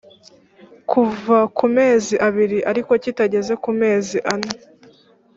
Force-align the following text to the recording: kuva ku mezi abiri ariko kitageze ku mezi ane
kuva 0.89 1.37
ku 1.57 1.65
mezi 1.75 2.13
abiri 2.27 2.57
ariko 2.71 2.91
kitageze 3.03 3.53
ku 3.63 3.69
mezi 3.81 4.17
ane 4.33 4.51